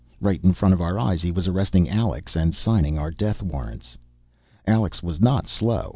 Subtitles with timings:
[0.19, 3.99] Right in front of our eyes he was arresting Alex and signing our death warrants.
[4.65, 5.89] Alex was not slow.